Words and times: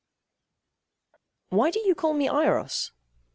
Why 1.49 1.69
do 1.69 1.79
you 1.79 1.93
call 1.93 2.15
me 2.15 2.25
Eiros? 2.27 2.89